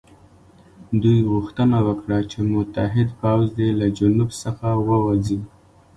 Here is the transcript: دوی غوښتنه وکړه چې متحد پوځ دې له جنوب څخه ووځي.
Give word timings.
دوی 1.03 1.19
غوښتنه 1.31 1.77
وکړه 1.87 2.19
چې 2.31 2.39
متحد 2.53 3.09
پوځ 3.21 3.45
دې 3.59 3.69
له 3.79 3.87
جنوب 3.97 4.29
څخه 4.43 4.67
ووځي. 4.87 5.39